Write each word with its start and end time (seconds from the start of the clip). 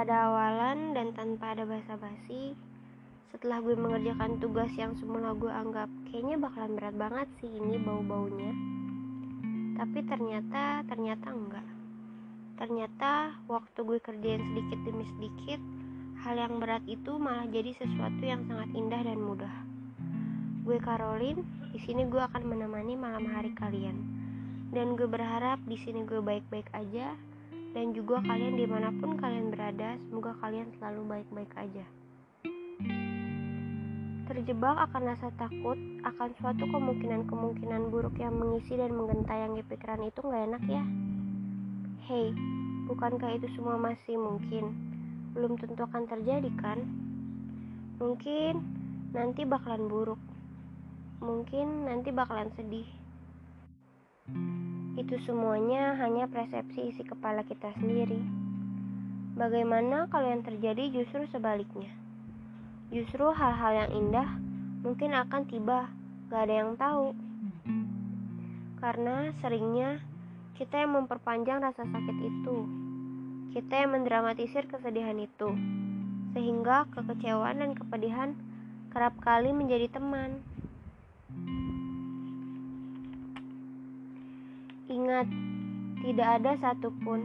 Ada 0.00 0.32
awalan 0.32 0.96
dan 0.96 1.12
tanpa 1.12 1.52
ada 1.52 1.68
basa-basi, 1.68 2.56
setelah 3.28 3.60
gue 3.60 3.76
mengerjakan 3.76 4.40
tugas 4.40 4.72
yang 4.72 4.96
semula 4.96 5.36
gue 5.36 5.52
anggap 5.52 5.92
kayaknya 6.08 6.40
bakalan 6.40 6.72
berat 6.72 6.96
banget 6.96 7.28
sih 7.36 7.52
ini 7.52 7.76
bau-baunya. 7.76 8.48
Tapi 9.76 10.00
ternyata, 10.08 10.88
ternyata 10.88 11.28
enggak. 11.28 11.68
Ternyata 12.56 13.44
waktu 13.44 13.76
gue 13.76 13.98
kerjain 14.00 14.40
sedikit 14.40 14.80
demi 14.88 15.04
sedikit, 15.04 15.60
hal 16.24 16.48
yang 16.48 16.56
berat 16.64 16.80
itu 16.88 17.20
malah 17.20 17.44
jadi 17.52 17.76
sesuatu 17.76 18.24
yang 18.24 18.40
sangat 18.48 18.72
indah 18.72 19.04
dan 19.04 19.20
mudah. 19.20 19.52
Gue 20.64 20.80
Caroline, 20.80 21.44
di 21.76 21.78
sini 21.84 22.08
gue 22.08 22.24
akan 22.24 22.48
menemani 22.48 22.96
malam 22.96 23.28
hari 23.28 23.52
kalian. 23.52 24.00
Dan 24.72 24.96
gue 24.96 25.04
berharap 25.04 25.60
di 25.68 25.76
sini 25.76 26.08
gue 26.08 26.24
baik-baik 26.24 26.72
aja 26.72 27.12
dan 27.70 27.94
juga 27.94 28.18
kalian 28.26 28.58
di 28.58 28.66
mana 28.66 28.90
pun 28.98 29.14
kalian 29.14 29.54
berada 29.54 29.94
semoga 30.10 30.34
kalian 30.42 30.68
selalu 30.78 31.02
baik-baik 31.06 31.52
aja. 31.54 31.86
Terjebak 34.30 34.76
akan 34.90 35.02
rasa 35.10 35.28
takut 35.38 35.78
akan 36.06 36.28
suatu 36.38 36.64
kemungkinan-kemungkinan 36.70 37.90
buruk 37.90 38.14
yang 38.18 38.34
mengisi 38.38 38.78
dan 38.78 38.94
menggentayangi 38.94 39.62
pikiran 39.66 40.02
itu 40.06 40.20
nggak 40.22 40.44
enak 40.54 40.64
ya. 40.70 40.84
Hei 42.10 42.34
bukankah 42.90 43.38
itu 43.38 43.46
semua 43.54 43.78
masih 43.78 44.18
mungkin? 44.18 44.74
Belum 45.34 45.54
tentu 45.58 45.86
akan 45.86 46.10
terjadi 46.10 46.50
kan? 46.58 46.78
Mungkin 48.02 48.54
nanti 49.14 49.46
bakalan 49.46 49.86
buruk. 49.86 50.18
Mungkin 51.20 51.86
nanti 51.86 52.10
bakalan 52.10 52.50
sedih 52.54 52.86
itu 54.98 55.14
semuanya 55.22 55.94
hanya 56.02 56.26
persepsi 56.26 56.90
isi 56.90 57.02
kepala 57.06 57.46
kita 57.46 57.70
sendiri. 57.78 58.18
Bagaimana 59.38 60.10
kalau 60.10 60.26
yang 60.26 60.42
terjadi 60.42 60.90
justru 60.90 61.24
sebaliknya? 61.30 61.90
Justru 62.90 63.30
hal-hal 63.30 63.86
yang 63.86 63.90
indah 63.94 64.28
mungkin 64.82 65.14
akan 65.14 65.46
tiba, 65.46 65.86
gak 66.26 66.50
ada 66.50 66.54
yang 66.66 66.72
tahu. 66.74 67.14
Karena 68.82 69.30
seringnya 69.38 70.02
kita 70.58 70.82
yang 70.82 70.98
memperpanjang 70.98 71.62
rasa 71.62 71.86
sakit 71.86 72.16
itu. 72.20 72.56
Kita 73.54 73.86
yang 73.86 73.94
mendramatisir 73.94 74.66
kesedihan 74.66 75.16
itu. 75.20 75.54
Sehingga 76.34 76.90
kekecewaan 76.90 77.62
dan 77.62 77.72
kepedihan 77.78 78.34
kerap 78.90 79.14
kali 79.22 79.54
menjadi 79.54 79.86
teman. 79.88 80.42
Ingat, 84.90 85.30
tidak 86.02 86.28
ada 86.42 86.58
satupun, 86.58 87.20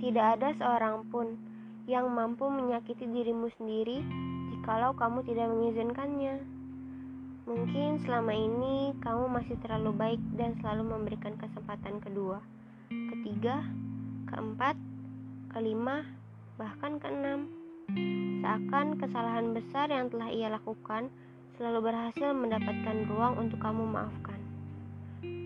tidak 0.00 0.40
ada 0.40 0.56
seorang 0.56 1.04
pun 1.12 1.36
yang 1.84 2.08
mampu 2.08 2.48
menyakiti 2.48 3.04
dirimu 3.04 3.52
sendiri 3.60 4.00
jikalau 4.48 4.96
kamu 4.96 5.20
tidak 5.28 5.52
mengizinkannya. 5.52 6.40
Mungkin 7.44 8.00
selama 8.08 8.32
ini 8.32 8.96
kamu 9.04 9.28
masih 9.28 9.52
terlalu 9.60 9.92
baik 9.92 10.22
dan 10.40 10.56
selalu 10.64 10.96
memberikan 10.96 11.36
kesempatan 11.36 12.00
kedua, 12.00 12.40
ketiga, 12.88 13.60
keempat, 14.32 14.80
kelima, 15.52 16.08
bahkan 16.56 16.96
keenam. 16.96 17.52
Seakan 18.40 18.96
kesalahan 18.96 19.52
besar 19.52 19.92
yang 19.92 20.08
telah 20.08 20.32
ia 20.32 20.48
lakukan 20.48 21.12
selalu 21.60 21.92
berhasil 21.92 22.32
mendapatkan 22.32 22.96
ruang 23.12 23.36
untuk 23.36 23.60
kamu 23.60 23.84
maafkan. 23.92 24.33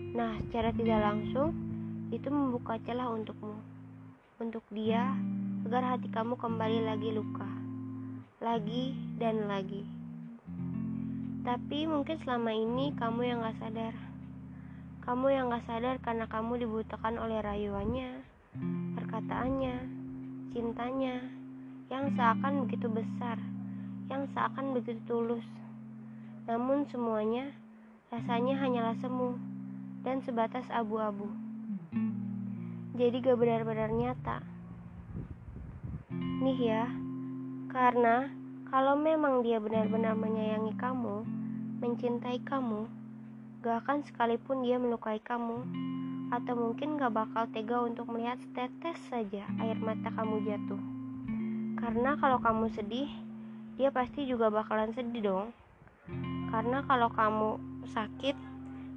Nah, 0.09 0.41
secara 0.49 0.73
tidak 0.73 1.05
langsung, 1.05 1.53
itu 2.09 2.33
membuka 2.33 2.81
celah 2.81 3.13
untukmu, 3.13 3.61
untuk 4.41 4.65
dia, 4.73 5.13
agar 5.69 5.85
hati 5.85 6.09
kamu 6.09 6.33
kembali 6.33 6.81
lagi 6.81 7.13
luka, 7.13 7.45
lagi 8.41 8.97
dan 9.21 9.45
lagi. 9.45 9.85
Tapi 11.45 11.85
mungkin 11.85 12.17
selama 12.25 12.49
ini 12.49 12.89
kamu 12.97 13.21
yang 13.21 13.45
gak 13.45 13.61
sadar. 13.61 13.93
Kamu 15.05 15.29
yang 15.29 15.53
gak 15.53 15.69
sadar 15.69 16.01
karena 16.01 16.25
kamu 16.25 16.65
dibutakan 16.65 17.21
oleh 17.21 17.45
rayuannya, 17.45 18.25
perkataannya, 18.97 19.77
cintanya, 20.57 21.21
yang 21.93 22.09
seakan 22.17 22.65
begitu 22.65 22.89
besar, 22.89 23.37
yang 24.09 24.25
seakan 24.33 24.73
begitu 24.73 24.97
tulus. 25.05 25.45
Namun 26.49 26.89
semuanya 26.89 27.53
rasanya 28.09 28.57
hanyalah 28.57 28.97
semu 29.05 29.48
dan 30.03 30.23
sebatas 30.23 30.65
abu-abu. 30.71 31.27
Jadi 32.99 33.23
gak 33.23 33.39
benar-benar 33.39 33.91
nyata. 33.95 34.43
Nih 36.43 36.59
ya, 36.59 36.83
karena 37.71 38.27
kalau 38.67 38.99
memang 38.99 39.39
dia 39.39 39.57
benar-benar 39.63 40.19
menyayangi 40.19 40.75
kamu, 40.75 41.23
mencintai 41.79 42.43
kamu, 42.43 42.91
gak 43.63 43.87
akan 43.87 44.03
sekalipun 44.03 44.67
dia 44.67 44.75
melukai 44.75 45.23
kamu, 45.23 45.63
atau 46.29 46.53
mungkin 46.53 46.99
gak 46.99 47.15
bakal 47.15 47.47
tega 47.55 47.81
untuk 47.81 48.07
melihat 48.11 48.37
setetes 48.39 48.99
saja 49.07 49.47
air 49.63 49.79
mata 49.79 50.11
kamu 50.11 50.43
jatuh. 50.43 50.81
Karena 51.79 52.19
kalau 52.19 52.37
kamu 52.43 52.67
sedih, 52.75 53.09
dia 53.79 53.89
pasti 53.95 54.27
juga 54.27 54.51
bakalan 54.51 54.91
sedih 54.91 55.23
dong. 55.23 55.47
Karena 56.51 56.83
kalau 56.83 57.07
kamu 57.15 57.49
sakit, 57.95 58.35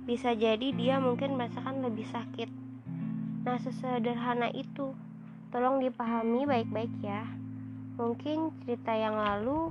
bisa 0.03 0.35
jadi 0.35 0.75
dia 0.75 0.99
mungkin 0.99 1.39
merasakan 1.39 1.87
lebih 1.87 2.03
sakit. 2.11 2.51
Nah, 3.47 3.59
sesederhana 3.63 4.51
itu, 4.51 4.91
tolong 5.55 5.79
dipahami 5.79 6.43
baik-baik 6.43 6.91
ya. 7.03 7.23
Mungkin 7.95 8.51
cerita 8.67 8.91
yang 8.99 9.15
lalu 9.15 9.71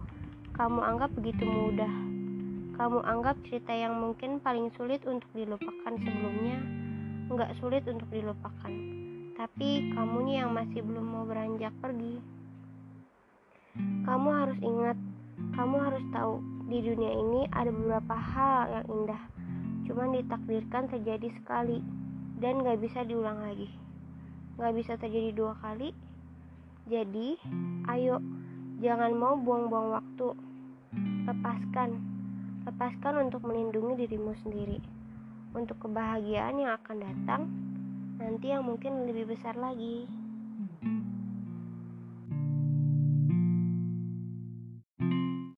kamu 0.55 0.79
anggap 0.79 1.11
begitu 1.19 1.43
mudah. 1.43 1.91
Kamu 2.79 3.03
anggap 3.03 3.35
cerita 3.43 3.75
yang 3.75 3.99
mungkin 3.99 4.39
paling 4.39 4.71
sulit 4.79 5.03
untuk 5.03 5.27
dilupakan 5.35 5.93
sebelumnya, 5.99 6.63
nggak 7.27 7.51
sulit 7.59 7.83
untuk 7.91 8.07
dilupakan. 8.07 8.71
Tapi 9.35 9.91
kamu 9.91 10.15
nih 10.31 10.35
yang 10.43 10.51
masih 10.55 10.79
belum 10.79 11.05
mau 11.11 11.23
beranjak 11.27 11.75
pergi. 11.83 12.23
Kamu 14.07 14.29
harus 14.31 14.59
ingat, 14.63 14.97
kamu 15.59 15.75
harus 15.75 16.03
tahu 16.15 16.39
di 16.71 16.79
dunia 16.79 17.11
ini 17.19 17.41
ada 17.51 17.67
beberapa 17.67 18.15
hal 18.15 18.79
yang 18.79 18.85
indah 18.87 19.40
cuma 19.87 20.09
ditakdirkan 20.11 20.89
terjadi 20.91 21.29
sekali 21.39 21.81
dan 22.41 22.61
gak 22.65 22.81
bisa 22.81 23.05
diulang 23.05 23.41
lagi. 23.41 23.69
Gak 24.57 24.73
bisa 24.77 24.97
terjadi 24.97 25.31
dua 25.33 25.53
kali. 25.61 25.93
Jadi 26.89 27.37
ayo 27.89 28.17
jangan 28.81 29.13
mau 29.13 29.37
buang-buang 29.37 30.01
waktu. 30.01 30.27
Lepaskan. 31.29 31.89
Lepaskan 32.65 33.29
untuk 33.29 33.45
melindungi 33.45 34.05
dirimu 34.05 34.33
sendiri. 34.41 34.81
Untuk 35.53 35.77
kebahagiaan 35.83 36.61
yang 36.61 36.73
akan 36.79 36.97
datang 37.01 37.41
nanti 38.21 38.53
yang 38.53 38.61
mungkin 38.61 39.09
lebih 39.09 39.33
besar 39.33 39.57
lagi 39.57 40.05